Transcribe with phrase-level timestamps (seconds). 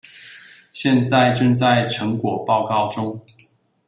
[0.71, 3.23] 現在正在成果報告中